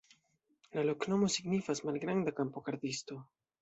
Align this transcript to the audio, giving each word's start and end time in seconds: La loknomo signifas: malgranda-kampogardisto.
La 0.77 0.85
loknomo 0.87 1.31
signifas: 1.35 1.85
malgranda-kampogardisto. 1.93 3.25